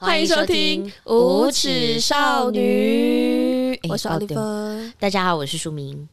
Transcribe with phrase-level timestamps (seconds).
[0.00, 4.94] 欢迎收听《无耻少女》，我是奥利芬。
[4.96, 6.08] 大家好，我是舒明。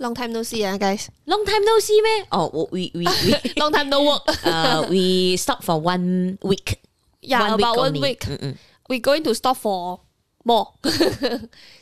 [0.00, 1.06] Long time no see 啊，guys。
[1.26, 2.26] Long time no see 咩？
[2.30, 4.24] 哦，我 we we we long time no work。
[4.42, 6.78] 呃，we stop for one week。
[7.20, 8.22] Yeah, about one week。
[8.26, 8.56] 嗯嗯。
[8.88, 10.00] We going to stop for
[10.42, 10.72] more。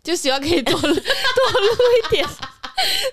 [0.02, 2.28] 就希望可以多多录一点。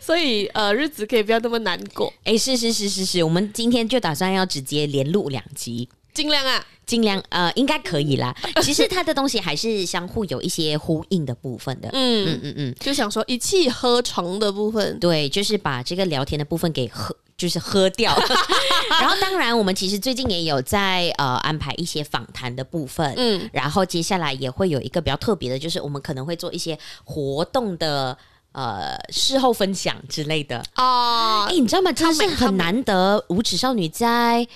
[0.02, 2.14] 所以呃，日子可以不要那么难过。
[2.26, 8.36] 哎，是是是是是，我们今天就打算要直接连录两集，尽量啊，尽量呃，应该可以啦。
[8.64, 11.88] 其实它的东西还是相互有一些呼应的部分的。
[11.94, 18.18] 嗯嗯嗯嗯，就想说一气呵成的部分，对，就是把这个聊天的部分给喝，就是喝掉。
[19.00, 23.14] 然后当然，我们其实最近也有在呃安排一些访谈的部分。
[23.16, 28.18] 嗯，然后接下来也会有一个比较特别的，就是我们可能会做一些活动的。
[28.54, 31.92] 呃，事后分享之类的哦，哎、欸，你知道吗？
[31.92, 34.48] 真是很难得，无耻少女在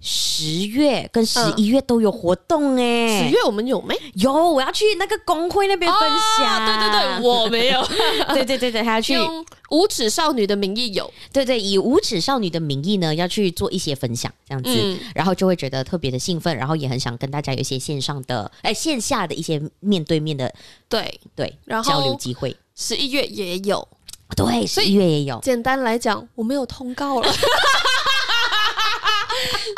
[0.00, 3.24] 十月跟十一月都有活动哎。
[3.24, 4.32] 十月我们有没有？
[4.32, 6.00] 我要去那个工会那边分
[6.38, 6.64] 享。
[6.64, 6.66] 哦。
[6.66, 7.84] 对对对，我没有。
[8.34, 11.12] 对对对对，还要去用无耻少女的名义有。
[11.32, 20.52] 对对，以无耻少女的名义呢，要去做一些分享，这样子，嗯、然后就会觉得特别的兴奋，然后也很想跟大家有一些线上的哎线下的一些面对面的
[20.88, 22.54] 对对，然后交流机会。
[22.74, 23.88] 十一月也有，
[24.36, 25.40] 对，十一月也有。
[25.40, 27.28] 简单来讲，我没有通告了，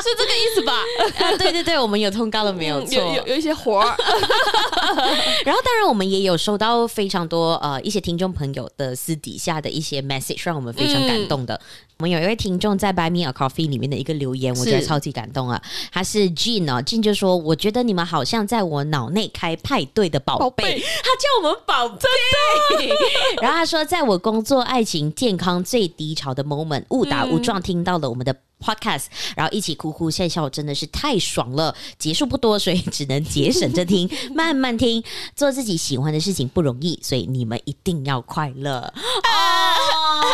[0.03, 0.83] 是这个意思吧？
[1.27, 3.97] 啊，对对对，我们有通告了，没有错，有有有一些活儿。
[5.45, 11.55] 然后，当然，我们也有收到非常多呃一些听众朋友的私底下的一些 message，让我们非常感动的。
[11.55, 11.61] 嗯
[12.01, 15.61] 我们有一位听众在 Buy Me a Coffee 里面的一个留言，我觉得超级感动啊！
[15.91, 20.45] 他是 Jean 哦，Jean 就说：“我觉得你们好像在我脑内开派对的宝贝。
[20.45, 22.89] 宝贝”他叫我们宝贝。
[23.43, 31.75] 然后他说：“在我工作、爱情、健康最低潮的 moment，误打误撞听到了我们的 podcast，然后一起哭哭笑笑，真的是太爽了。
[31.99, 35.03] 结束不多，所以只能节省着听， 慢慢听。
[35.35, 38.95] 做自己喜欢的事情不容易，所以你们一定要快乐。”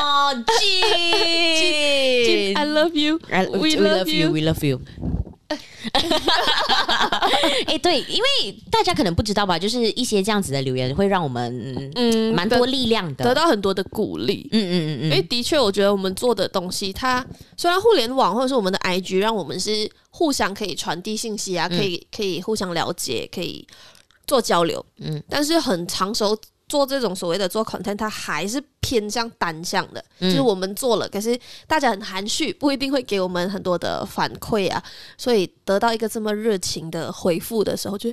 [0.05, 2.55] 哦，Jean。
[2.57, 3.19] I love you.
[3.29, 4.31] We love you.
[4.31, 4.81] We love you.
[7.67, 14.49] 哎，对，因为大家可能不知道吧，就是一些这样子的留言会让我们嗯蛮多力量的，得到很多的鼓励。
[14.53, 15.13] 嗯嗯嗯嗯。
[15.13, 17.25] 哎，的确，我觉得我们做的东西，它
[17.57, 23.67] 虽然互联网或者是我们的 IG，让我们是互相可以传递信息啊，可以可以互相了解，可以
[24.27, 24.85] 做交流。
[24.99, 26.37] 嗯，但是很长时候。
[26.69, 34.83] 做这种所谓的做 content，它还是偏向单向的，嗯、就是我们做了，可是大家很含蓄，不一定会给我们很多的反馈啊，
[35.19, 38.11] 所以得到一个这么热情的回复的时候，就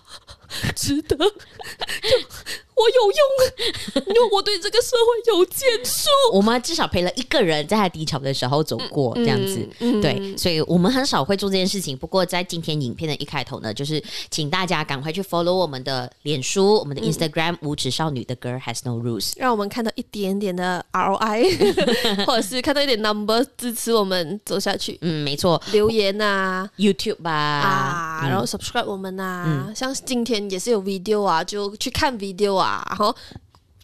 [0.76, 1.16] 值得。
[2.78, 6.08] 我有用， 因为我对这个社会有建树。
[6.32, 11.96] 我们至少陪了一个人在他低潮的时候走过，这样子，嗯嗯、对，所以我们很少会做这件事情。
[11.96, 24.96] 不过在今天影片的一开头呢，就是请大家赶快去 follow 我们的脸书、我们的 Instagram，无耻少女的 Girl Has No Rules，让我们看到一点点的 ROI， 或者是看到一点 number 支持我们走下去。
[25.00, 32.67] 嗯，没错，留言啊，YouTube 吧啊，然后 subscribe 我们啊，嗯、像今天也是有 video 啊，就去看 video 啊。
[32.88, 33.14] 然后，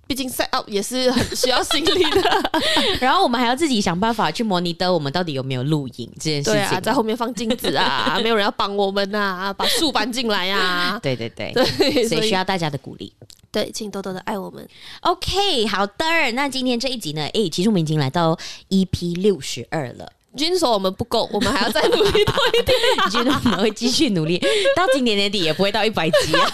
[0.07, 2.51] 毕竟 set up 也是很需要心力的。
[3.01, 6.53] 然后我们还要自己想办法去 monitor 我们到底有没有录影这件事情。
[6.53, 10.99] 对啊，在后面放镜子啊， 没有人要帮我们啊，把树搬进来啊。
[11.03, 13.13] 对对对，对，所以需要大家的鼓励。
[13.51, 14.69] 对，请多多的爱我们。
[15.03, 16.33] OK，好的。
[16.35, 17.23] 那今天这一集呢？
[17.33, 18.37] 哎，其实我们已经来到
[18.69, 20.13] EP 六十二了。
[20.39, 22.77] 君说我们不够，我们还要再努力多一点。
[23.11, 24.39] 君说我们会继续努力，
[24.77, 26.53] 到今年年底也不会到一百集啊。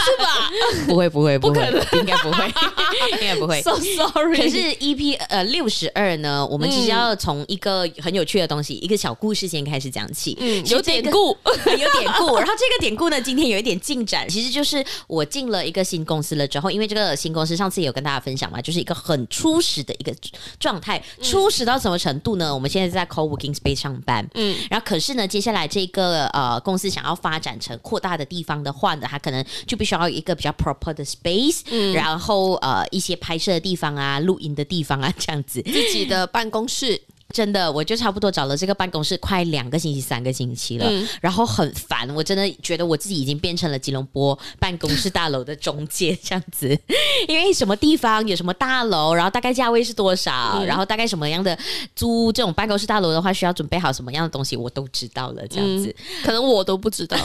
[0.00, 0.48] 是吧？
[0.86, 2.46] 不会不会不会，不可能，应该不会，
[3.12, 3.60] 应该不会。
[3.66, 4.36] So sorry。
[4.36, 10.36] 可是 EP 呃六十二呢，我们其实要从一个很有趣的东西，嗯、一个小故事先开始讲起。
[10.40, 11.36] 嗯，有典故，
[11.66, 12.36] 有典故。
[12.36, 20.14] 然后这个典故呢，今天有一点进展，其实就是我进了一个新公司了之后，因为这个新公司上次也有跟大家分享嘛，就是一个很初始的一个
[20.60, 21.02] 状态。
[21.20, 22.54] 初始到什么程度呢？
[22.54, 30.08] 我们现在在 co-working space 上班，嗯，然后可是呢，接下来这个呃公司想要发展成扩大的地方的话呢，它可能就必须要。
[30.08, 36.98] 一个比较 proper 的 space，嗯，然后呃一些拍摄的地方啊、录音的地方啊，这样子，自己的办公室。
[37.34, 42.08] 真的，我就差不多找了这个办公室快两个星期、三个星期了，嗯、然后很烦。
[42.14, 46.68] 我真的觉得我自己已经变成了吉隆坡办公室大楼的中介这样子，
[47.28, 51.56] 因为什么地方有什么大楼，然后大概价位是多少，嗯、然后大概什么样的
[51.94, 55.46] 租这种办公室大楼的话，需要准备好什么样的东西，我都知道了。
[55.48, 57.16] 这样子，嗯、可能我都不知道。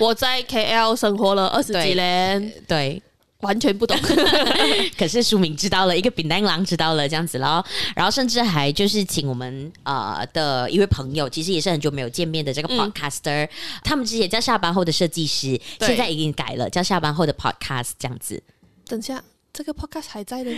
[0.00, 2.66] 我在 KL 生活了二十几年，对。
[2.66, 3.02] 对
[3.42, 3.96] 完全不懂。
[4.98, 13.48] 可是书明知道了，一个饼干狼知道了这样子咯，然后甚至还就是请我们呃的一位朋友，其实也是很久没有见面的这个 podcaster，、嗯、
[13.84, 18.42] 他们之前叫下班后的设计师，现在已经改了叫下班后的 podcast 这样子。
[18.86, 19.22] 等下。
[19.54, 20.50] 这个 podcast 还在的，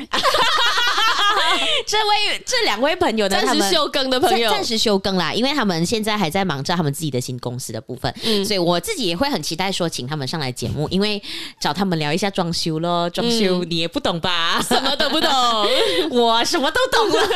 [1.86, 11.22] 这位这两位朋友呢，暂时休更的朋友，暂时休更啦，因为他们现在还在忙着他们自己的新公司的部分，嗯，所以我自己也会很期待说请他们上来节目，因为
[11.60, 14.60] 找他们聊一下装修咯，装修你也不懂吧？
[14.62, 15.30] 什么都不懂，
[16.10, 17.28] 我什么都懂了，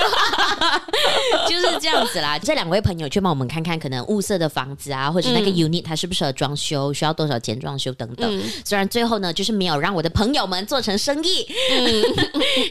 [1.48, 2.38] 就是这样子啦。
[2.38, 8.42] 这两位朋友去帮我们看看，可能物色的房子啊，或者那个 unit 它适不适合装修，需要多少钱装修等等。
[8.64, 11.46] 虽然最后呢，就是没有让我的朋友们做成生意。
[11.70, 12.04] 嗯，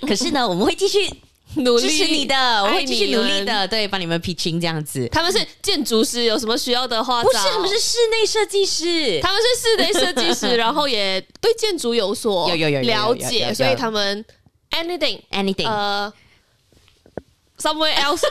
[0.08, 1.10] 可是呢，我们会继续
[1.56, 5.08] 努力支持你的，我会继续努力的，对，帮你们 pitching 这样子。
[5.12, 14.24] 他们是建筑师，有什么需要的话，不是，他们是室内设计师，他们是室内设计师， 然后也对建筑有所有有有了解，所以他们
[14.72, 16.12] anything anything 呃。
[17.60, 18.22] Somewhere else，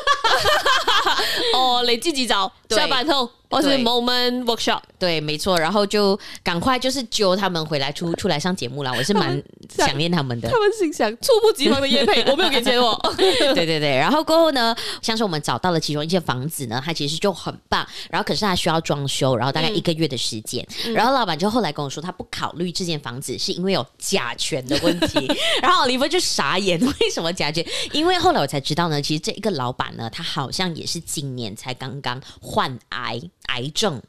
[1.52, 8.93] 哦，你自己找下班后，或是 moment workshop，对，没错，然后就赶快就是揪他们回来出出来上节目啦。
[8.97, 9.43] 我是蛮
[9.77, 10.49] 想念他们的。
[10.49, 12.97] 他们心想猝不及防的业配，我没有给钱我。
[13.19, 27.65] 对对对，然后过后呢，像是我们找到了其中一间房子呢，它其实就很棒，然后可是它需要装修，然后大概一个月的时间，嗯、然后老板就后来跟我说，他不考虑这间房子是因为有甲醛的问题， 然后李峰就傻眼，为什么甲醛？
[27.93, 29.17] 因为后来我才知道呢，其实。
[29.27, 34.01] 这一个老板呢，他好像也是今年才刚刚患癌癌症，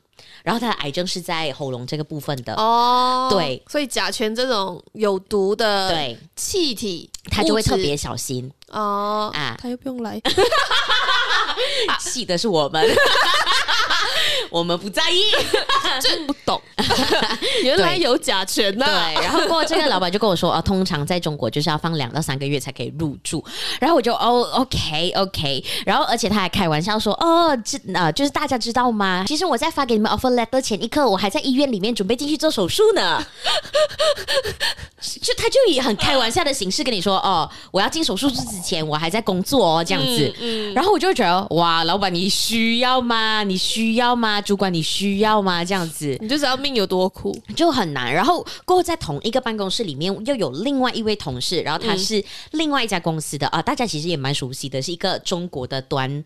[0.44, 2.54] 然后他的癌症是在喉咙这个部分的。
[2.56, 6.18] 哦，对，所以甲醛这种有毒的对。
[6.36, 8.52] 气体，他就会特别小心。
[8.70, 10.22] 哦啊，他又不用来，
[12.00, 12.86] 气的是我们。
[14.50, 15.24] 我们不在意，
[16.02, 16.62] 这 不懂，
[17.64, 18.86] 原来有甲醛呢。
[18.86, 23.44] 对，然后过这个老板就跟我说啊，通常在中国就是要放两到三个月才可以入住。
[23.80, 29.26] 然后我就哦，OK OK，然后而且他还开玩笑说哦，这啊就是大家知道吗？
[29.28, 33.24] 其实我在发给你们 offer letter 前一刻，我还在医院里面准备进去做手术呢。
[35.22, 40.34] 就他就以很开玩笑的形式跟你说哦，我要进手术室之前，我还在工作哦，这样子。
[40.40, 43.44] 嗯，嗯然后我就觉得哇，老板你需要吗？
[43.44, 44.37] 你需要吗？
[44.42, 45.64] 主管，你需要吗？
[45.64, 48.14] 这样子，你就知道命有多苦，就很难。
[48.14, 56.24] 然后过后在同一个办公室里面，又有另外一位同事，然后他是另外一家公司的啊、大家其实也蛮熟悉的，是一个中国的端。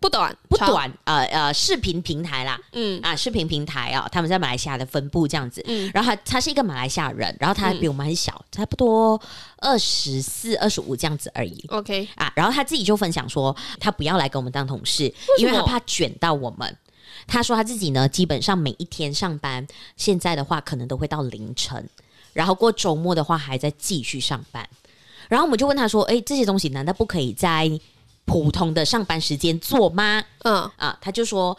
[0.00, 0.36] 不短。
[0.48, 3.00] 不短呃呃视频平台啦，嗯。
[3.04, 5.62] 啊视频平台啊、哦，他们在马来西亚的分部这样子。
[5.68, 9.20] 嗯，然后他他是一个马来西亚人，然后他比我们很小，嗯、差不多
[9.58, 11.64] 二十四、二十五这样子而已。
[11.68, 16.76] OK 啊，然后他自己就分享说，他不要来跟我们当同事，为因为他怕卷到我们。
[17.26, 19.66] 他说他自己呢，基本上每一天上班，
[19.96, 21.88] 现在的话可能都会到凌晨，
[22.32, 24.68] 然后过周末的话还在继续上班。
[25.28, 27.70] 然后我们就问他说：“诶，这些东西难道不可以在
[28.24, 31.56] 普通的上班时间做吗？”嗯啊，他就说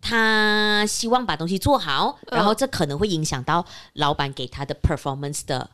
[0.00, 3.64] 他希望把东西做好，然后这可能会影响到
[3.94, 5.68] 老板给他的 performance 的。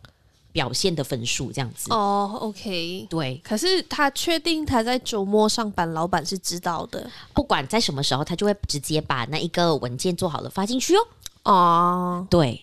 [0.52, 3.40] 表现的分数这样子哦、oh，OK，对。
[3.44, 7.08] 可是他确定他在周末上班，老板是知道的。
[7.34, 11.06] 不管在什么时候，他就会直接把那一个文件做好了发进去哦。
[11.44, 12.30] 哦，oh.
[12.30, 12.62] 对。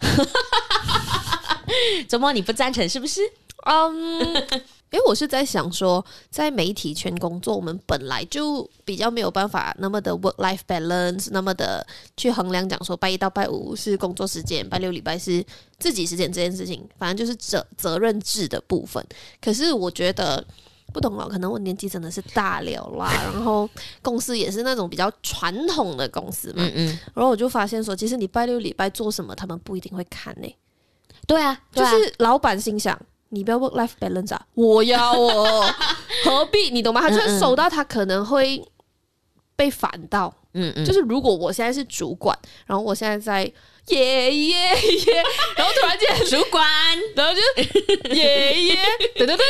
[2.08, 3.20] 周末你不赞成是不是？
[3.64, 4.34] 嗯。
[4.34, 4.60] Um,
[4.90, 15.44] 因为我是在想说，在媒体圈工作，我们本来就比较没有办法那么的 work life balance，那么的去衡量讲说拜一到拜五是工作时间，拜六礼拜是
[15.78, 19.04] 自己时间这件事情，反正就是责责任制的部分。
[19.40, 20.44] 可是我觉得
[20.92, 23.70] 不懂了，可能我年纪真的是大了啦，然后
[24.02, 30.50] 公司也是那种比较传统的公司嘛，嗯嗯，然后我就发现说，其实你拜六礼拜做什么，他们不一定会看呢、欸。
[30.50, 30.56] 啊，
[31.28, 33.00] 对啊，就是老板心想。
[33.30, 34.42] 你不要 work life balance 啊！
[34.54, 35.64] 我要哦，
[36.24, 36.70] 何必？
[36.70, 37.00] 你懂吗？
[37.00, 38.62] 他就是收到，他可能会
[39.56, 40.32] 被反到。
[40.52, 43.42] 嗯嗯，就是如果我现在是主管，然后我现在在
[43.94, 44.58] 耶耶
[45.06, 45.22] 耶，
[45.56, 46.68] 然后突然间主管，
[47.14, 47.40] 然后就
[48.14, 48.78] 耶耶，
[49.16, 49.46] 等等等，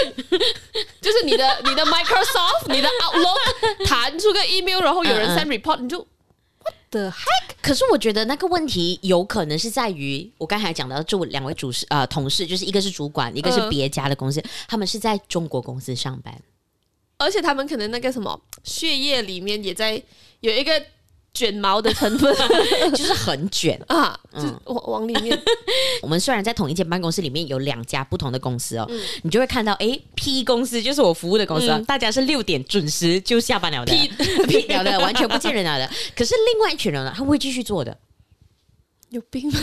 [1.00, 6.06] 就是你的你的 Microsoft，你的 Outlook 弹出个 email，然后有人 send report，你就。
[6.90, 16.34] 的 heck，可是我觉得那个问题有可能是在于我刚才讲到，这两位主事呃同事，就是一个是主管，一个是别家的公司，呃、他们是在中国公司上班，
[17.18, 20.02] 而且他们可能那个什么血液里面也在
[20.40, 20.82] 有一个。
[21.32, 22.34] 卷毛的成分
[22.94, 25.40] 就是很卷 啊，就，往往里面。
[26.02, 34.08] 我们虽然在同一间办公室里面有两家不同的公司哦，嗯、你就会看到，哎，P 公司就是我服务的公司，嗯、大家是六点准时就下班了的，P
[34.46, 35.88] P 了的，完全不见人了的。
[36.16, 37.96] 可是另外一群人呢，他会继续做的。
[39.10, 39.60] 有病吗？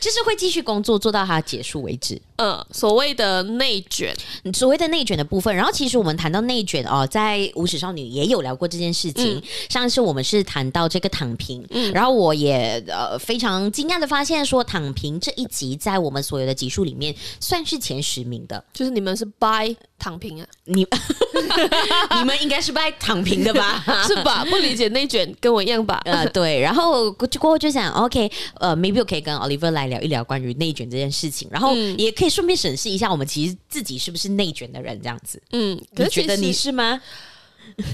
[0.00, 2.18] 就是会继续工作做到它结束为止。
[2.38, 4.14] 呃，所谓的内卷，
[4.54, 5.54] 所谓的内卷的部分。
[5.54, 9.38] 然后其实我们谈到内卷哦，在无耻少女也有聊过这件事情。
[9.38, 20.86] 嗯、上一次我们是谈到这个躺平，嗯，然后我也呃非常惊讶的发现说，躺平这一集在我们所有的集数里面算是前十名的，就是你们是 by 躺平啊，你
[22.20, 23.82] 你们应该是 by 躺平的吧？
[24.06, 24.44] 是吧？
[24.48, 26.00] 不理解内卷跟我一样吧？
[26.04, 26.60] 呃，对。
[26.60, 28.30] 然后过过后就想，OK，
[28.60, 32.27] 呃，maybe 我可以跟 Oliver 来聊一聊关于内卷这件事情，然后也可以。
[32.28, 35.00] 顺便审视一下，我们其实自己是不是内卷的人？
[35.00, 37.00] 这样子，嗯，你觉得你是吗？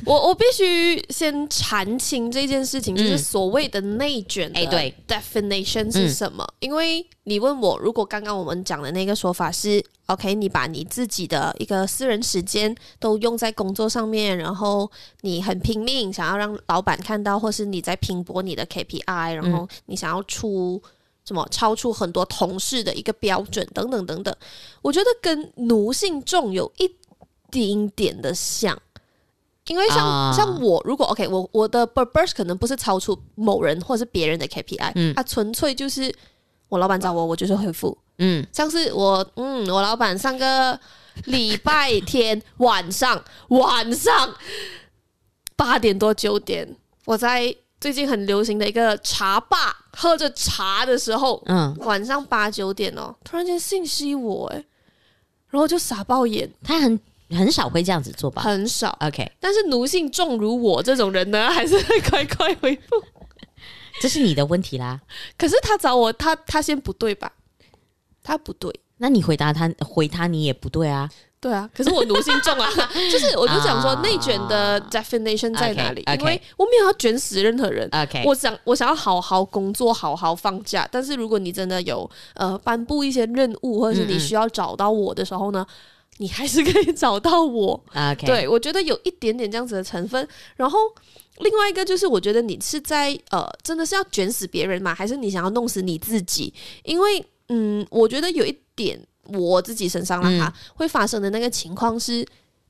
[0.06, 6.44] 我我必须先澄清这件事情，就是所谓的内卷，哎，对，definition 是什么？
[6.44, 14.88] 嗯、因为你问我，如果刚刚我们讲的那个说法是 OK，你把你自己的一个私人时间都用在工作上面，然后
[15.22, 20.80] 你很拼命想要让老板看到，或是你在拼搏你的 KPI，然后你想要出。
[21.24, 24.34] 什么超出很多同事的一个标准等等等等，
[24.82, 26.94] 我觉得跟奴性重有一
[27.50, 28.78] 丁点的像，
[29.66, 30.36] 因为像、uh.
[30.36, 36.14] 像我如果 OK，我我的 burst 可能不是超出某人或是别人的 KPI，嗯，它纯粹就是
[36.68, 40.78] 我老板找我，我就是回复，嗯，像是我嗯，我老板上个
[41.24, 44.34] 礼拜天晚上晚上
[45.56, 46.76] 八点多九点，
[47.06, 47.56] 我在。
[47.80, 54.64] 最近很流行的一个茶吧，喝着茶的时候，嗯，晚上八九点哦，突然间信息我哎，
[55.50, 56.50] 然后就傻爆眼。
[56.62, 56.98] 他很
[57.30, 58.42] 很少会这样子做吧？
[58.42, 58.96] 很少。
[59.00, 63.02] OK，但是奴性重如我这种人呢， 还是会快快回复。
[64.00, 65.00] 这是你的问题啦。
[65.38, 67.32] 可是他找我，他他先不对吧？
[68.22, 71.08] 他不对，那你回答他，回他你也不对啊。
[71.44, 72.70] 对啊，可是我奴性重啊，
[73.12, 76.20] 就是我就想说内卷的 definition 在哪里？Uh, okay, okay.
[76.20, 77.86] 因为我没有要卷死任何人。
[77.92, 80.88] OK，我想我想要好好工作，好好放假。
[80.90, 85.76] 但是如果你真的有呃颁布一些任务，或者是你需要找到我的时候呢，嗯嗯
[86.16, 87.78] 你还是可以找到我。
[87.94, 90.26] OK，对我觉得有一点点这样子的成分。
[90.56, 90.78] 然后
[91.40, 94.94] 另外一个就是，我觉得你是在呃真的是要卷死别人吗？
[94.94, 96.54] 还是你想要弄死你自己？
[96.84, 98.98] 因为嗯，我觉得有一点。
[99.26, 102.26] 我自己身上了哈，会发生的那个情况是，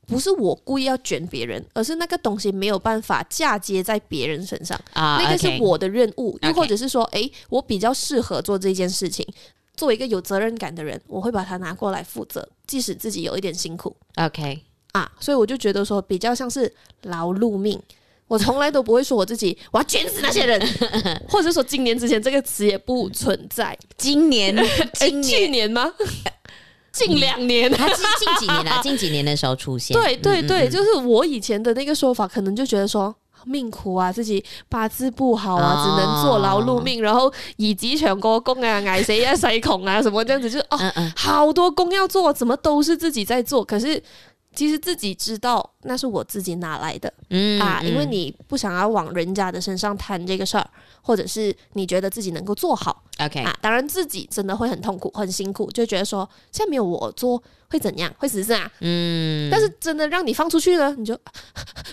[0.07, 5.19] 不是我故意要卷别人，而是那个东西没有办法嫁接在别人身上啊。
[5.21, 9.25] 那个是我的任务，又或者是说，诶，我比较适合做这件事情。
[9.75, 13.93] 作为一个有责任感的人，我会把它拿过来负责，即使自己有一点辛苦。
[14.15, 14.61] OK
[14.93, 17.77] 啊，所以我就觉得说，比较像是劳碌命。
[18.27, 20.59] 我从来都不会说我自己我要卷死那些人，
[21.29, 23.77] 或者说今年之前这个词也不存在。
[23.97, 24.55] 今年，
[24.95, 25.93] 今年、欸、去年吗？
[26.95, 29.95] 近两年， 他近近几年啊，近几年的时候出现。
[29.95, 33.13] 对对对，就是我以前的那个说法，可能就觉得说
[33.45, 40.77] 命苦啊，自己八字不好啊，只能坐劳碌命，然后以及全国工啊，挨谁呀，谁恐啊，什么这样子，就哦，
[41.15, 44.01] 好多工要做，怎么都是自己在做，可是。
[44.55, 50.67] 其实自己知道那是我自己拿来的，嗯啊，因为你不想要往人家的身上摊这个事儿，
[51.01, 53.41] 或者是你觉得自己能够做好，OK。
[53.41, 61.17] 啊，当然自己真的会很痛苦、很辛苦，就觉得说现在没有我做会怎样，会死是啊，嗯，但是真的让你放出去呢，你就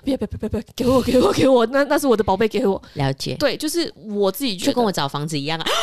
[0.05, 2.81] 别别别别别给我给我给我，那那是我的宝贝，给我。
[2.95, 5.67] 了解，对，就是我自己就跟我找房子一样啊。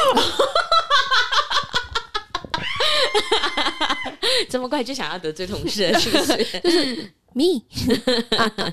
[4.49, 6.59] 这么快就想要得罪同事了， 是不是？
[6.63, 7.61] 就是 me，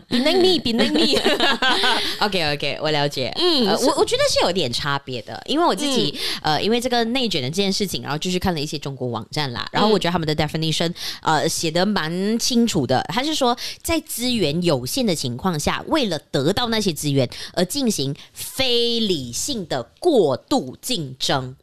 [0.09, 1.21] 比那 me，比那 me。
[2.21, 3.31] OK OK，我了解。
[3.37, 21.55] 嗯，呃、我我觉得是有点差别的，因为我自己、嗯、呃，因为这个内卷的这件事情，然后就去看了一些中国网站啦，然后我觉得他们的 definition 呃写的蛮清楚的，他是说在资源有限的情况下，为了得到那些资源而进行非理性的过度竞争。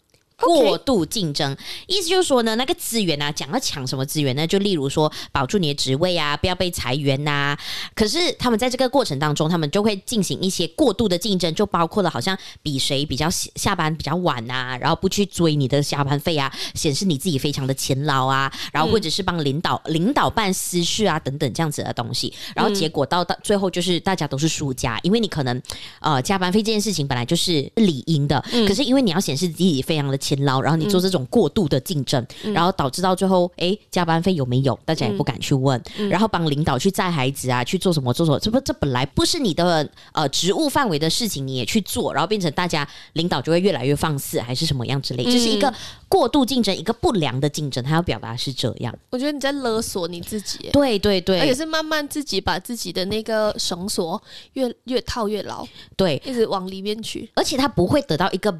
[0.46, 1.56] 过度竞争，
[1.88, 4.46] 意思就是说呢，那个资源啊，讲要抢什么资源呢？
[4.46, 7.60] 就例如说，保住你的职位啊，不要被裁员呐、啊。
[7.96, 25.62] 可是他们在这个过程当中，他们就会进行一些过度的竞争，就包括了好像比谁比较下班比较晚啊，然后不去追你的下班费啊，显示你自己非常的勤劳啊，然后或者是帮领导、嗯、领导办私事啊等等这样子的东西，然后结果到到最后就是大家都是输家，因为你可能
[26.02, 30.33] 呃加班费这件事情本来就是理应的，嗯、可是因为你要显示自己非常的勤。
[30.36, 34.78] 勤劳，然后你做这种过度的竞争，嗯、然后导致到最后，哎，加班费有没有？
[34.86, 35.82] 大家也不敢去问。
[35.98, 38.40] 嗯、然后帮领导去载孩子啊，去做什么做什么？
[38.40, 45.24] 这不这本来不是你的呃职务范围的事情，你也去做，然后变成大家领导就会越来越放肆，还是什么样之类？
[45.24, 45.74] 这、嗯、是一个
[46.08, 47.84] 过度竞争，一个不良的竞争。
[47.84, 48.94] 他要表达是这样。
[49.10, 50.70] 我觉得你在勒索你自己。
[50.72, 54.22] 对对对，而且是慢慢自己把自己的那个绳索
[54.54, 58.54] 越越套越牢，对，一直往里面去，而且他不会得到一个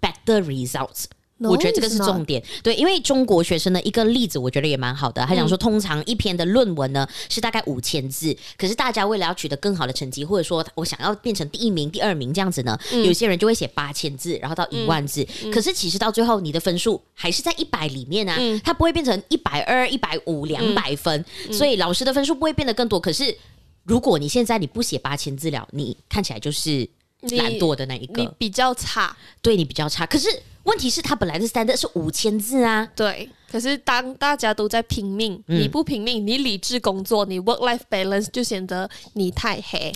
[0.00, 1.04] better results。
[1.38, 5.26] 我觉得这个是重点，对，因为中国学生的一个例子，我觉得也蛮好的。
[5.26, 15.26] 他讲说，通常一篇的论文呢是大概五千字，可是大家为了要取得更好的成绩，或者说我想要变成第一名、第二名这样子呢，嗯、有些人就会写八千字，然后到一万字。
[15.42, 22.98] 嗯、可是其实到最后，你的分数还是在一百里面啊，它不会变成一百二、一百五、两百分，所以老师的分数不会变得更多。
[22.98, 23.36] 可是
[23.82, 26.88] 如果你现在你不写八千字了，你看起来就是
[27.30, 30.06] 懒惰的那一个，你，比较差，对你比较差。
[30.06, 30.28] 可是。
[30.64, 32.88] 问题是，他本来的 standard 是五千字啊。
[32.96, 39.92] 对，可是当大家都在拼命，嗯、你不拼命，你理智工作，你 work life balance 就显得你太黑。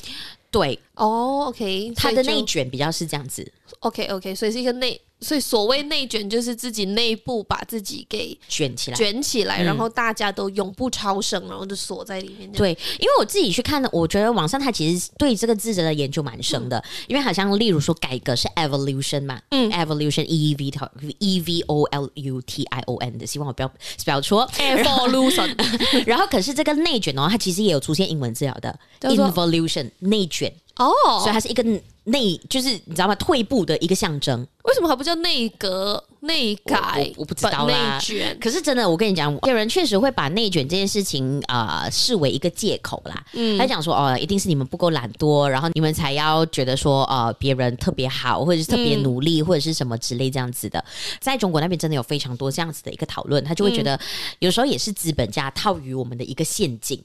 [0.50, 3.50] 对，哦、oh,，OK，它的内卷比较是这样子。
[3.80, 5.00] OK，OK，okay, okay, 所以是一个内。
[5.20, 12.48] 所以，所谓内卷就是自己内部把自己给卷起来，卷起来，然后大家都永不超生，然后就锁在里面。
[12.52, 20.70] 对，因为我自己去看的，我觉得网上他其实对这个字的研究蛮深的，因为好像例如说改革是 evolution 嘛，嗯，evolution e v
[21.18, 25.52] e v o l u t i o n 的，希望我不要 spell 错 evolution。
[26.06, 31.64] 然后可是这个内卷哦，它其实也有出现英文字了的 involution 内卷哦，所以它是一个。
[32.08, 33.14] 内就是你知道吗？
[33.16, 34.40] 退步的一个象征。
[34.64, 37.12] 为什么还不叫内阁内改？
[37.18, 37.98] 我，不知道啦。
[37.98, 38.34] 内卷。
[38.40, 43.22] 可是真的，我跟你讲，有人确实会把内卷这件事情啊、呃、视为一个借口啦。
[43.34, 50.82] 嗯，他讲说哦，一定是你们不够懒惰，然后你们才要觉得说呃别人特别好，或者是特别努力，嗯、或者是什么之类这样子的。
[51.20, 54.00] 在中国那边真的有非常多这样子的一个讨论，他就会觉得、嗯、
[54.38, 56.98] 有时候也是资本家套于我们的一个陷阱。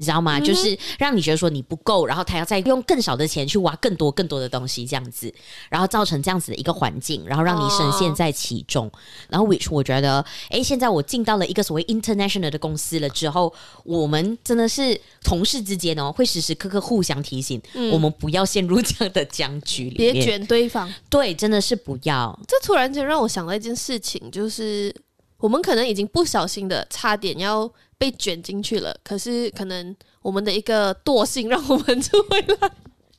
[0.00, 0.38] 你知道吗？
[0.38, 5.30] 嗯、就是让你觉得说你不够，然后他要再用更少的钱去挖更多更多的东西，这样子，
[5.68, 8.86] 然后造成这样子的一个环境，然后让你深陷在其中。
[8.86, 8.92] 哦、
[9.28, 13.52] 然后，which 我觉得，哎，现在我进到了一个所谓 international 的公司了之后，
[13.84, 20.90] 我们真的是同事之间哦，会时时刻刻互相提醒，嗯、我们不要陷入这样的僵局里面，别卷对方。
[21.10, 22.40] 对，真的是不要。
[22.48, 24.94] 这突然间让我想到一件事情，就是
[25.36, 27.70] 我们可能已经不小心的差点要。
[28.00, 32.70] 被卷进去了，可是可能我们的一个惰性让我们就会来。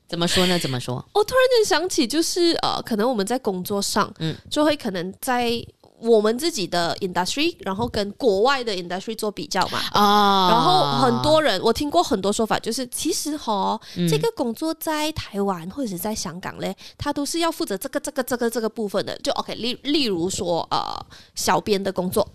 [0.08, 0.58] 怎么说呢？
[0.58, 0.96] 怎么说？
[1.14, 5.64] 我突然间想起，就是呃，可能我们在工作上，嗯，就会可能在
[6.00, 9.80] 我们自己的 industry，然后跟国外的 industry 做比较嘛。
[9.92, 19.16] 啊，然后很多人，我听过很多说法，就是其实哈，嗯、这个工作在台湾或者是在香港嘞，他都是要负责这个、这个、这个、这个部分的。
[19.20, 22.28] 就 OK，例例如说呃，小编的工作。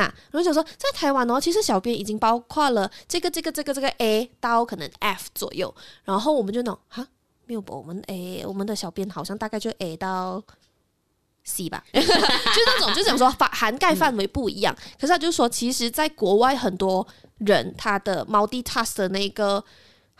[0.00, 7.06] 啊，然后想说，在台湾哦，其实小编已经包括了这个、这个、这个、这个 A 到可能 F 左右，然后我们就弄哈，
[7.46, 7.74] 没有吧？
[7.74, 10.42] 我们 A，我们的小编好像大概就 A 到
[11.44, 14.74] C 吧， 就那种，就想说范涵盖范围不一样。
[14.98, 17.06] 可是他就说，其实，在国外很多
[17.38, 19.62] 人他的 multitask 的那个。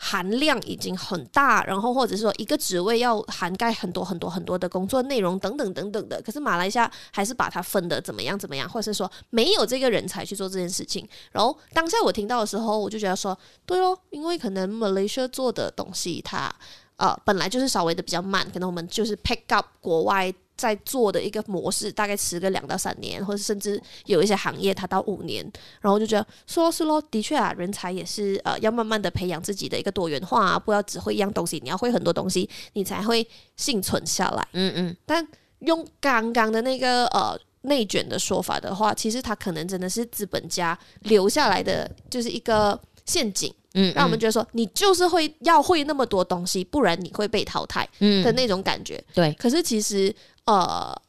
[0.03, 11.07] 含量已经很大，然后或者是说一个职位要涵盖很多很多很多的工作内容等等等等的，可是马来西亚还是把它分得怎么样怎么样，或者是说没有这个人才去做这件事情。
[11.31, 16.51] 然后当下我听到的时候，我就觉得说，对哦，因为可能 Malaysia 做的东西它
[16.95, 20.33] 呃本来就是稍微的比较慢，可能我们就是 pick up 国外。
[20.61, 25.43] 在做的一个模式，大概持个两到三年，或者甚至有一些行业它到五年，
[25.81, 34.47] 然后就觉得说是咯，的确啊，人才也是呃要慢慢的培养自己的一个多元化啊，不要只会一样东西，你要会很多东西，你才会幸存下来。
[34.53, 34.95] 嗯嗯。
[35.07, 35.27] 但
[35.61, 43.51] 用刚刚的那个呃内卷的说法的话，其实它可能真的是资本家留下来的就是一个陷阱。
[43.73, 47.87] 嗯，让我们觉得说你就是会要会那么多东西，不然你会被淘汰
[48.21, 48.97] 的那种感觉。
[48.97, 50.13] 嗯、对，可是其实
[50.45, 51.01] 呃，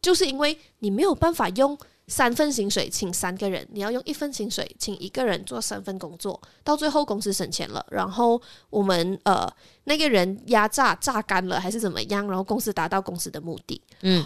[0.00, 9.46] 就是因为你没有办法用三份薪水请三个人，你要用一份薪水请一个人做三份工作，到最后公司省钱了，然后我们呃
[9.84, 13.80] 那个人压榨榨干了还是怎么样，然后公司达到公司的目的。
[14.00, 14.24] 嗯。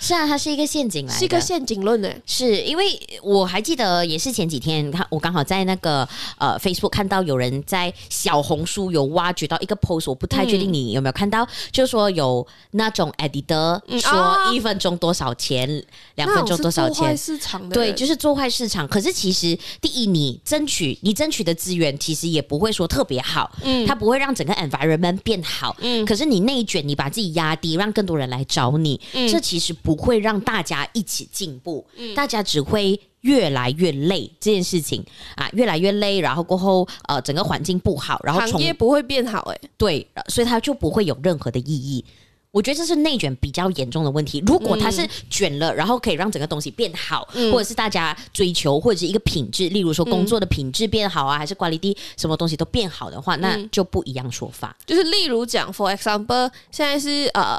[0.00, 2.10] 是啊，它是一个陷阱来的，是一个陷阱论呢。
[2.26, 6.08] 是因为我还记得，也是前几天，看我刚好在那个
[6.38, 15.84] 呃 Facebook 看到有人在小红书有挖掘到一个 post，我不太确定你有没有看到，嗯、就是说有那种 editor 说一分钟多少钱，嗯、
[16.14, 18.88] 两分钟多少钱，坏市场的，对，就是做坏市场。
[18.88, 26.06] 可是其实第一，你争取你争取的资源其实也不会说特别好，嗯，它不会让整个 environment 变好，嗯。
[26.06, 29.89] 可是你内卷，你把自己压低，让更多人来找你，嗯，这其实不。
[29.90, 34.30] 不会让大家一起进步，嗯、大家只会越来越累。
[34.38, 42.04] 这件事情啊，越来越累，然后过后呃，整个环境不好，然后行业不会变好，哎，对，所以它就不会有任何的意义。
[42.52, 44.40] 我觉得这是内卷比较严重的问题。
[44.46, 54.76] 如果它是卷了，然后可以让整个东西变好，嗯、或者是大家追求或者是一个品质，例如说工作的品质变好啊，还是 quality 什么东西都变好的话，那就不一样说法。
[54.86, 57.58] 就是例如讲，for example，现在是呃。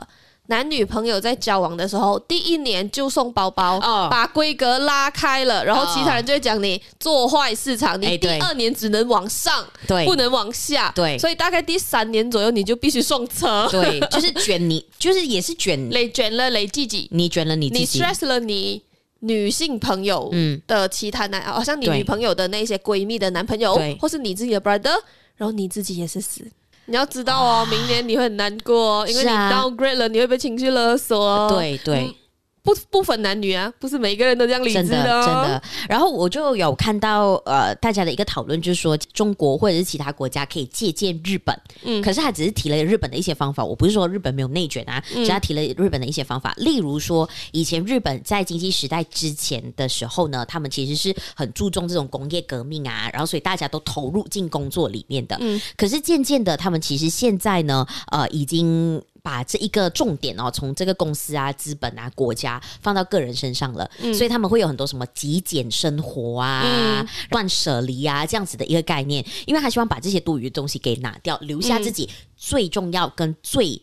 [0.52, 18.84] 男女朋友在交往的时候，第一年就送包包，哦、把规格拉开了，然后其他人就会讲你做坏市场，哦、你第二年只能往上，对，不能往下，对，所以大概第三年左右你就必须送车，对， 就是卷你，就是也是卷，累卷了累自己，你卷了你自己，你 stress 了你
[19.22, 20.30] 女性朋友
[20.68, 25.00] 的其他男，好、嗯、像你女朋友的那些闺蜜的男朋友，或是你自己的 brother，
[25.38, 26.46] 然后你自己也是死。
[26.92, 31.54] 你要知道哦，明年你会很难过，哦，因为你 downgrade 了，你会被情绪勒索，哦。
[31.56, 32.14] 对对。
[32.64, 35.64] 嗯不不分男女啊，不是每一个人都这样理智的，哦，真的。
[35.90, 43.66] 然后我就有看到呃，大家的一个讨论，就是说中国或者是其他国家可以借鉴日本，嗯，可是他只是提了日本的一些方法。
[43.66, 46.54] 我不是说日本没有内卷啊，只是他提了日本的一些方法。
[46.58, 55.36] 嗯、例如说，以前日本在经济时代之前的时候呢，他们其实是很注重这种工业革命啊，然后所以大家都投入进工作里面的。
[55.40, 59.02] 嗯，可是渐渐的，他们其实现在呢，呃，已经。
[59.24, 66.64] 把这一个重点哦，从这个公司啊、资本啊、国家放到个人身上了，嗯、所以他们会有很多什么极简生活啊、
[67.02, 73.82] 嗯、断舍离啊这样子的一个概念，因为他希望把这些多余的东西给拿掉，留下自己最重要跟最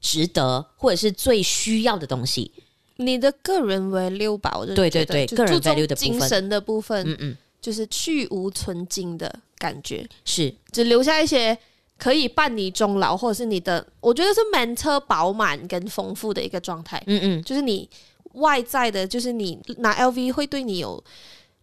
[0.00, 2.50] 值得或者是最需要的东西。
[2.96, 11.58] 你的个人 value 吧，我对对对，个人 value 的精神的部分，嗯嗯，就是去无存精的感觉，是只留下一些。
[11.98, 17.02] 可以伴你终老，或者是你的，我觉得是满车饱满跟丰富的一个状态。
[17.06, 17.88] 嗯嗯，就是你
[18.34, 21.02] 外在的，就是你拿 LV 会对你有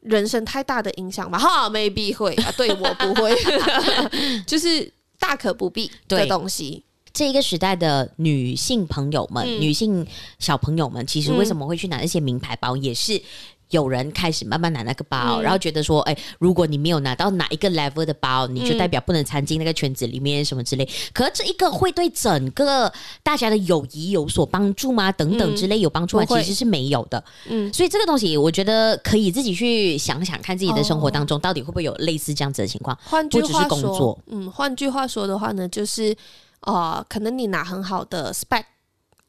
[0.01, 1.39] 人生太大的影响吗？
[1.39, 3.33] 哈，maybe 会啊，对我不会，
[4.45, 6.83] 就是大可不必的东西。
[7.13, 10.05] 这一个时代的女性朋友们、嗯、女性
[10.37, 13.21] 小朋友们，其实为什么会去拿那些名牌包，也是。
[13.71, 20.87] 有人开始慢慢拿那个包，嗯、然后觉得说，哎，如果你没有拿到哪一个 level 的包，你就代表不能参进那个圈子里面什么之类。
[21.13, 22.91] 可是这一个会对整个
[23.23, 25.11] 大家的友谊有所帮助吗？
[25.11, 26.25] 等等之类有帮助吗？
[26.25, 27.23] 其实是没有的。
[27.47, 32.97] 嗯，所以这个东西我觉得可以自己去想想看，自己的生活当中到底会不会有类似这样子的情况。
[33.03, 36.15] 换句话说，不只是工作，嗯，换句话说的话呢，就是
[36.61, 38.63] 呃，可能你拿很好的 spec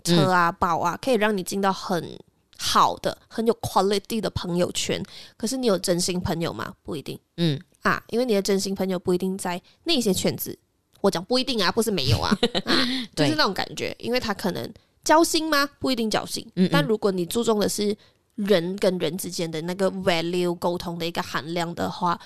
[0.04, 2.18] 车啊、包啊，可以让你进到很。
[2.58, 5.02] 好的，很有 quality 的朋友圈，
[5.36, 6.72] 可是你有真心朋友吗？
[6.82, 7.18] 不一定。
[7.36, 10.58] 嗯啊，因为你的真心朋友不一定在那些圈子。
[11.00, 12.74] 我讲不一定啊，不是没有啊， 啊
[13.14, 14.72] 就是那种感觉，因为他可能
[15.04, 15.68] 交心吗？
[15.78, 16.44] 不一定交心。
[16.56, 17.96] 嗯嗯，但如果你注重的是
[18.34, 22.18] 人跟人之间的那个 value 沟通的一个含量的话，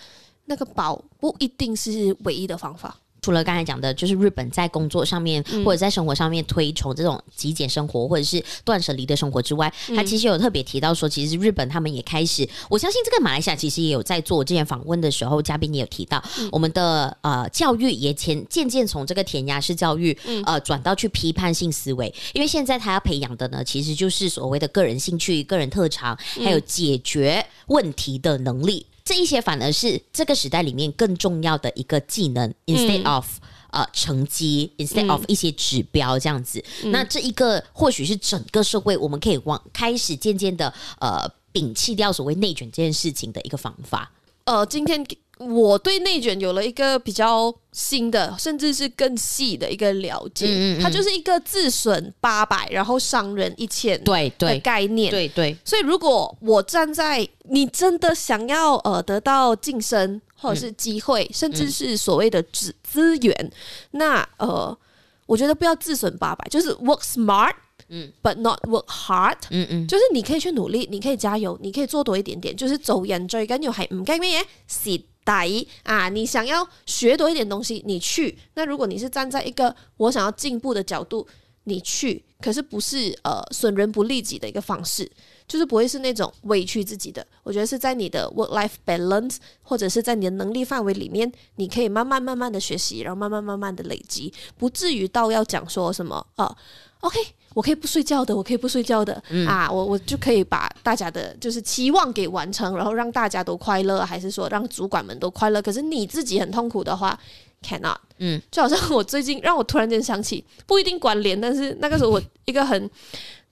[0.46, 2.96] 那个宝不一定是唯一的方法。
[3.22, 14.44] 除了刚才讲的，就是日本在工作上面或者在生活上面推崇这种极简生活或者是断舍离的生活之外，他其实有特别提到说，其实日本他们也开始，我相信这个马来西亚其实也有在做。
[14.44, 28.86] 之前访问的时候，嘉宾也有提到，我们的呃教育也渐渐渐从这个填鸭式教育呃转到去批判性思维，因为现在他要培养的呢，其实就是所谓的个人兴趣、个人特长，还有解决问题的能力。
[29.04, 33.26] 这一些反而是这个时代里面更重要的一个技能，instead of
[33.70, 36.62] 呃成绩，instead of 一些指标这样子。
[36.84, 44.10] 嗯、那这一个或许是整个社会我们可以往开始渐渐的呃摒弃掉所谓内卷这件事情的一个方法。
[44.50, 45.06] 呃，今天。
[45.40, 50.44] 我对内卷有了一个比较新的，甚至是更细的一个了解。
[50.44, 55.10] 嗯嗯，它就是一个自损八百，然后伤人一千，对对的概念。
[55.10, 55.56] 对对，对。
[55.64, 63.52] 所以如果我站在你真的想要呃得到晋升或者是机会，嗯、甚至是所谓的资资源，嗯、
[63.92, 64.78] 那呃，
[65.24, 67.54] 我觉得不要自损八百，就是 work smart。
[67.90, 69.36] 嗯，but not work hard。
[69.50, 72.56] 嗯嗯，就是你可以去努力，你可以加油，你可以做多一点点。
[72.56, 76.08] 就是做人最紧要系唔惊咩嘢，蚀底啊！
[76.08, 78.38] 你想要学多一点东西，你去。
[78.54, 81.26] 那如果你是站在一个我想要进步的角度，
[81.64, 85.10] 你去，可是不是呃损人不利己的一个方式，
[85.46, 87.24] 就是不会是那种委屈自己的。
[87.42, 96.46] 我觉得是在你的 work life balance，或者是在你的能力范围里面，你可以慢慢慢慢的学习，然后慢慢慢慢的累积，不至于到要讲说什么啊。
[96.46, 96.56] 呃
[97.00, 97.18] OK，
[97.54, 105.62] 我可以不睡觉的，我可以不睡觉的、嗯、啊，我我就可以把大家的就是期望给完成，然后让大家都快乐，还是说让主管们都快乐？
[105.62, 107.18] 可是你自己很痛苦的话
[107.62, 107.96] ，cannot。
[108.18, 112.90] 嗯，就好像我最近让我突然间想起，不一定关联，但是那个时候我一个很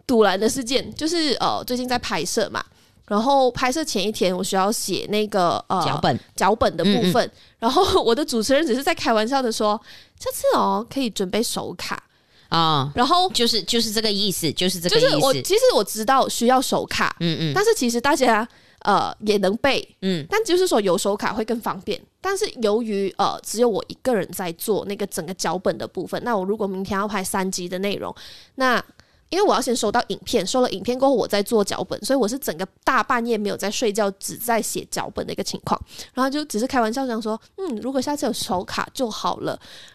[0.07, 2.63] 堵然的事件，就是呃最近在拍摄嘛，
[3.07, 9.81] 然后拍摄前一天我需要写那个呃脚本脚本的部分，嗯嗯然后我的主持人只是在开玩笑的说，
[10.19, 12.05] 这次哦可以准备手卡。
[12.49, 15.11] 啊，哦、然后就是就是这个意思，就是这个意思。
[15.11, 18.47] 就是我其实我知道需要手卡，嗯嗯，但是其实大家
[18.81, 22.01] 呃也能背，嗯，但就是说有手卡会更方便。
[22.21, 28.15] 但是由于呃只有我一个人在做那个整个脚本的部分，那我如果明天要拍三集的内容，
[28.57, 28.83] 那
[29.29, 35.79] 因为我要先收到影片，收了影片过后，我再做脚本，所以我是整个大半夜没有在睡觉，只在写脚本的一个情况。
[36.15, 39.53] 然后就只是开玩笑这样说，嗯，如果下次有手卡就好了。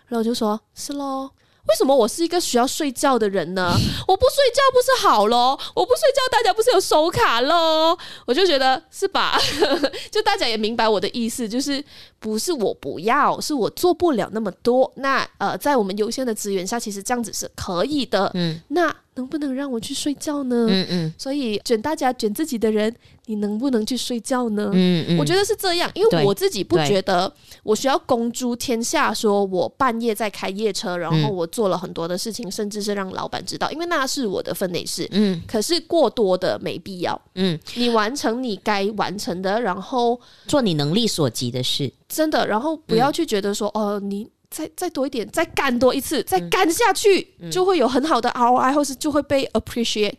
[0.08, 1.28] 然后我就说，是喽。
[1.68, 3.74] 为什么我是一个需要睡觉的人呢？
[4.08, 5.58] 我不睡觉不是好咯？
[5.74, 7.98] 我不睡觉，大家不是有手卡咯？
[8.26, 9.40] 我就觉得是吧？
[10.12, 11.84] 就大家也明白我的意思，就是
[12.20, 14.92] 不是我不要，是我做不了那么多。
[14.98, 18.30] 那呃，在我们优先的资源下，其实这样子是可以的。
[18.34, 20.68] 嗯，那能不能让我去睡觉呢？
[20.70, 21.14] 嗯嗯。
[21.18, 22.94] 所以卷大家卷自己的人。
[23.28, 24.70] 你能不能去睡觉呢？
[24.74, 35.08] 嗯嗯，我觉得是这样，因为我自己不觉得我需要公诸天下，说我半夜在开夜车，然后我做了很多的事情，甚至是让老板知道，因为那是我的分内事。
[35.12, 37.22] 嗯，可是过多的没必要。
[37.36, 50.16] 嗯，你完成你该完成的，然后做你能力所及的事，真的，然后不要去觉得说，哦，你再再多一点，再干多一次，再干下去，就会有很好的 ROI，或是就会被 appreciate。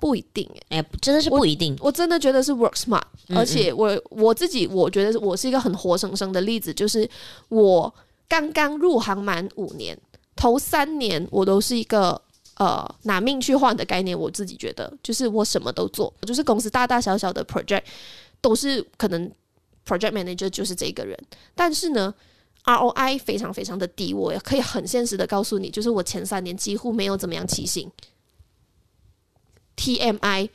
[0.00, 1.74] 不一定哎、欸，真的是不一定。
[1.80, 7.08] 我，我真的觉得是 work smart，嗯嗯，而且我我自己我觉得我是一个很活生生的例子，就是
[7.48, 7.94] 我
[8.28, 9.96] 刚刚入行满五年，
[10.36, 12.20] 头三年我都是一个
[12.58, 14.18] 呃拿命去换的概念。
[14.18, 17.84] 我自己觉得，就是我什么都做，就是公司大大小小的 project
[18.42, 19.30] 都是可能
[19.86, 21.18] project manager 就是这个人，
[21.54, 22.12] 但是呢
[22.64, 24.12] ROI 非常非常的低。
[24.12, 27.90] 我也可以很现实的告诉你，就是我前三年几乎没有怎么样起薪。
[29.76, 30.48] TMI，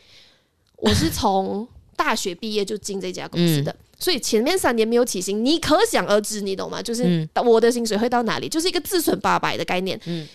[0.77, 6.81] 我是从大学毕业就进这家公司的，嗯、所以前面三年没有起薪，你可想而知，你懂吗？
[6.81, 8.47] 就是我的薪水会到哪里？
[8.47, 9.99] 就是一个自损八百的概念。
[10.05, 10.25] 嗯，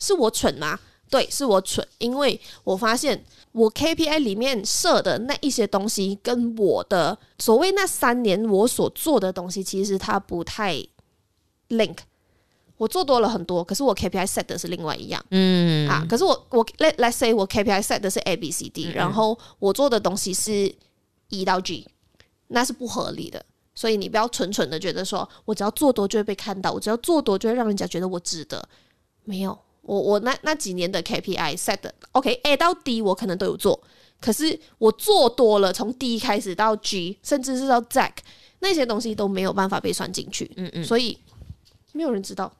[0.00, 0.78] 是我蠢吗？
[1.08, 10.82] 对，是我蠢，因为我发现我 KPI 里面设的那一些东西，跟我的所谓那三年我所做的东西，其实它不太
[11.72, 11.96] link。
[12.78, 20.74] 我做多了很多，可是我 KPI set 的是另外一样，嗯啊，可是我我 let let's say 我 KPI set 的是 A B C D，嗯，然后我做的东西是
[21.28, 21.86] E 到 G，
[22.48, 23.44] 那是不合理的。
[23.74, 28.62] 所以你不要蠢蠢的觉得说我只要做多就会被看到，我只要做多就会让人家觉得我值得。
[29.24, 33.80] 没有，我我那那几年的 KPI set 的 OK A 到 D 我可能都有做，
[34.20, 38.12] 可是我做多了，从 D 开始到 G，甚至是到 Z
[38.58, 40.50] 那些东西都没有办法被算进去。
[40.56, 41.16] 嗯嗯，所以
[41.92, 42.52] 没有人知道。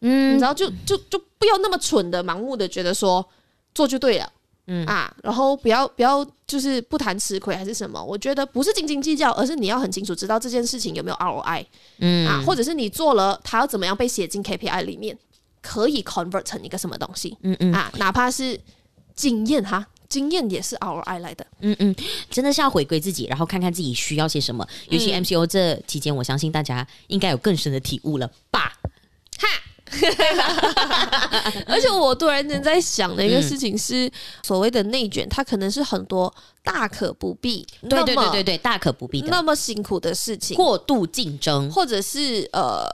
[0.00, 3.26] 嗯，然后就就就不要那么蠢的盲目的觉得说
[3.74, 4.32] 做就对了，
[4.66, 4.84] 嗯。
[4.86, 11.64] 啊，然后不要不要就是不谈吃亏还是什么，我觉得不是斤斤计较，而是你要很清楚知道这件事情有没有 ROI，
[11.98, 12.28] 嗯。
[12.28, 15.18] 啊，或者是你做了它要怎么样被写进 KPI 里面，
[15.62, 17.72] 可以 convert 成一个什么东西，嗯嗯。
[17.72, 18.60] 啊，哪怕是
[19.14, 21.94] 经验哈，经验也是 ROI 来的，嗯嗯，
[22.30, 28.72] 真的是要回归自己，然后看看自己需要些什么，尤其 MCO 这期间，我相信大家应该有更深的体悟了吧，
[29.38, 29.48] 哈。
[31.64, 34.10] 而且我突然间在想的一个事情是，
[34.42, 39.28] 所谓的内卷，它可能是很多大可不必，对对对对对，大可不必的。
[39.28, 42.84] 那么辛苦的事情，过度竞争，或者是呃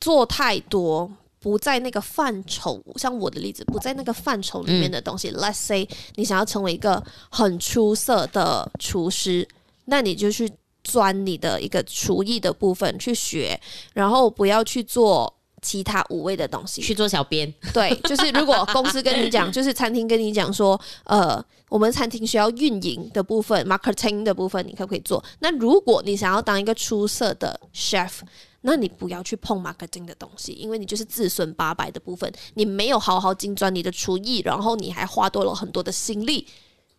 [0.00, 5.30] 做太多不在那个范畴，像我的例子不在那个范畴里面的东西。
[5.30, 9.46] 嗯、Let's say 你想要成为一个很出色的厨师，
[9.84, 10.50] 那你就去
[10.84, 13.60] 钻你的一个厨艺的部分去学，
[13.94, 15.32] 然后不要去做。
[15.60, 25.22] 其他五味的东西去做小编，对，就是如果公司跟你讲，就是餐厅跟你讲说，呃，我们餐厅需要运营的部分，marketing 的部分，你可不可以做？
[25.40, 28.20] 那如果你想要当一个出色的 chef，
[28.62, 36.46] 那你不要去碰 marketing 的东西，因为你就是自损八百的部分，你没有好好精专你的厨艺，然后你还花多了很多的心力，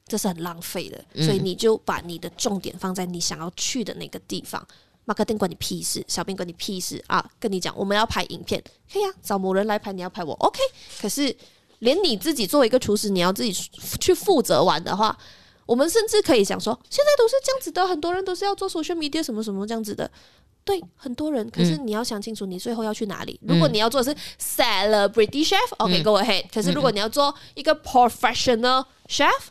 [0.08, 1.04] 这是很浪费的。
[1.24, 4.65] 所以你就把你的重点放在你想要去的那个地方。
[5.10, 7.28] 马克丁关你屁事，小编关你屁事啊！
[7.39, 10.60] 跟你讲，我们要拍影片，可以啊，找某人来拍，你要拍我，OK。
[11.02, 11.36] 可是
[11.80, 13.52] 连你自己作为一个厨师，你要自己
[14.00, 15.17] 去负责完的话，
[15.65, 20.12] 我们甚至可以想说，现在都是这样子的，很多人都是要做 social media 什么什么这样子的，
[20.63, 21.50] 对，很多人。
[21.50, 23.39] 可是你要想清楚，你最后要去哪里？
[23.41, 26.50] 嗯、如果你要做的是 celebrity chef，OK，go、okay, ahead、嗯。
[26.54, 29.48] 可是如果你要做一个 professional chef，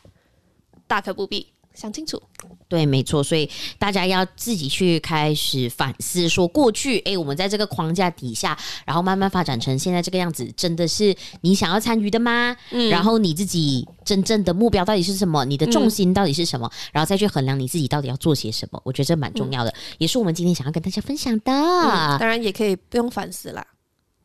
[0.86, 1.52] 大可不必。
[1.78, 2.20] 想清楚，
[2.66, 12.56] 对，没错，所以大家要自己去开始反思，说过去，哎，我们在这个框架底下，然后慢慢发展成现在这个样子，真的是你想要参与的吗？
[12.72, 15.44] 嗯，然后你自己真正的目标到底是什么？
[15.44, 16.66] 你的重心到底是什么？
[16.66, 18.80] 嗯，然后再去衡量你自己到底要做些什么。
[18.84, 21.52] 我觉得这蛮重要的，嗯，也是我们今天想要跟大家分享的。
[21.52, 23.64] 嗯，当然也可以不用反思啦。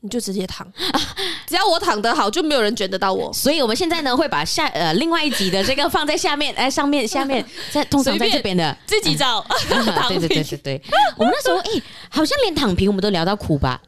[0.05, 0.69] 你就直接躺，
[1.47, 3.31] 只要我躺得好，就没有人卷得到我。
[3.31, 9.39] 所以我们现在呢，会把下呃另外一集的这个放在下面，哎，上面下面在通常在这边的自己找。
[9.69, 10.81] 嗯、 对对对对对，
[11.15, 13.81] 我们那时候哎，好像连躺平我们都聊到哭吧？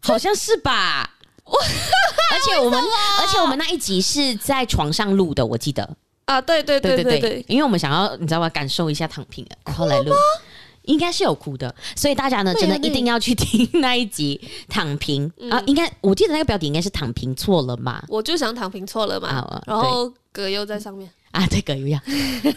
[0.00, 1.10] 好像是吧？
[1.46, 2.78] 而且我们
[3.20, 5.88] 而且我们那一集是在床上录的，我记得
[6.26, 8.48] 啊，对对对对对，对，因为我们想要你知道吗？
[8.50, 10.12] 感受一下躺平，然后来录。
[10.84, 15.62] 应该是有哭的，所以大家呢，真的一定要去听那一集躺平啊！
[15.66, 18.02] 应该我记得那个标题应该是躺平错了嘛？
[18.08, 21.10] 我就想躺平错了嘛，啊、然后葛优在上面。
[21.34, 22.00] 啊，这个有样，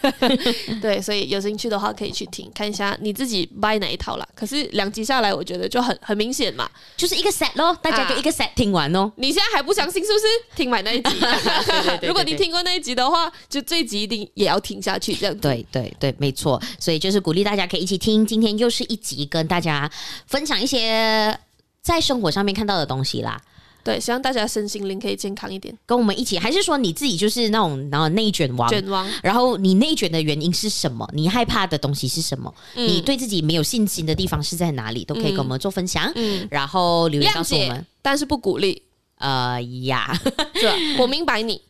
[0.80, 4.28] 对，所以有兴趣的话可以去听看一下，你自己 buy 哪一套啦。
[4.36, 9.12] 可是两集下来，我觉得就很很明显嘛，就是一个 set 咯，大家就一个 set 听完哦。
[9.16, 10.26] 你现在还不相信是不是？
[10.56, 11.16] 听完那一集，
[12.08, 16.62] 如果你听过那一集的话，就这一集一定也要听下去，这样对对对，没错。
[16.80, 19.90] 所以就是鼓励大家可以一起听，今天又是一集跟大家
[20.28, 21.36] 分享一些
[21.82, 23.42] 在生活上面看到的东西啦。
[23.88, 28.69] 对，希望大家身心灵可以健康一点，跟我们一起，还是说你自己就是那种然后内卷王？
[28.69, 29.08] 卷王。
[29.23, 31.10] 然后你内卷的原因是什么？
[31.13, 32.54] 你害怕的东西是什么？
[32.76, 35.06] 嗯、你对自己没有信心的地方是在哪里？
[35.06, 36.12] 都可以跟我们做分享。
[36.15, 38.82] 嗯，然后留言告诉我们，但是不鼓励。
[39.19, 40.15] 呃呀？
[41.00, 41.62] 我明白你。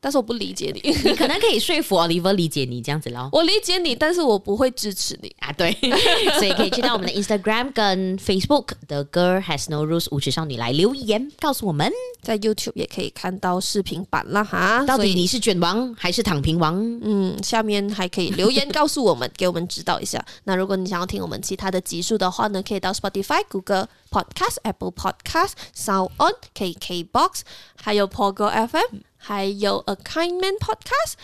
[0.00, 3.28] 但是我不理解你， 你可能可以说服 Oliver 理解你这样子咯。
[3.34, 5.52] 我理解你，但是我不会支持你啊。
[5.52, 5.76] 对，
[6.38, 11.90] 所以可以去到我们的 Instagram 跟 Facebook 的 Girl Has No Rules 舞曲少女来留言告诉我们，
[12.22, 14.84] 在 YouTube 也可以看到视频版啦哈。
[14.86, 16.78] 到底你是卷王还是躺平王？
[17.02, 20.24] 嗯，下面还可以留言告诉我们，给我们指导一下。
[20.44, 27.40] 那如果你想要听我们其他的集数的话呢，可以到 Spotify、Google Podcast、Apple Podcast、Sound On、KKBox，
[27.82, 29.00] 还有 Pogo FM。
[29.20, 31.14] 还有 A Kind Man Podcast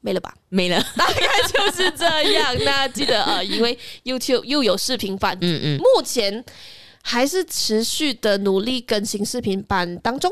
[0.00, 0.32] 没了吧？
[0.48, 1.20] 没了，大概
[1.52, 2.56] 就是这样。
[2.64, 6.44] 那记得呃，因为 YouTube 又有视频版，嗯嗯，目前
[7.02, 10.30] 还是持续的努力更新视频版当中，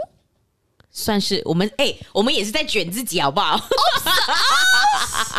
[0.92, 3.56] 算是我们哎、欸，我们也是在卷自己，好不好？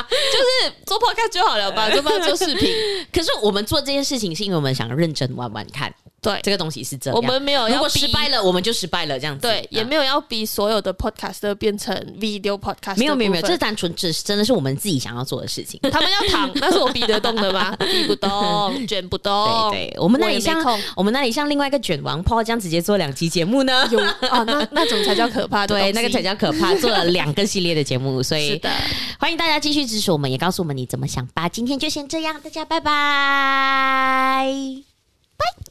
[0.09, 2.69] 就是做 Podcast 就好了吧， 做不做视频？
[3.11, 5.93] 可是我们做这件事情是因为我们想认真玩玩看。
[6.21, 7.17] 对，这个东西是这样。
[7.17, 9.41] 我们没有要，如果失败了，我们就失败了，这样子。
[9.41, 12.95] 对，也没有要逼所有的 podcaster 变成 video podcast。
[12.97, 15.79] 没有没有没有，这单纯只是真的是我们自己想要做的事情。
[15.91, 17.75] 他们要躺，那是我逼得动的吗？
[17.81, 19.71] 逼不动，卷不动。
[19.71, 20.63] 对对，我们那里像
[20.95, 23.87] 我们那里像另外一个卷王 Paul 这样直接做两期节目呢？
[23.91, 25.65] 有啊，那那种才叫可怕。
[25.67, 28.61] 对，那个才叫可怕，做了两个系列的节目，所以是，
[29.19, 31.47] 欢迎大家继续支持我们，也告诉我们你怎么想吧。
[31.49, 32.91] 今天就先这样，大家拜拜，
[35.37, 35.70] 拜。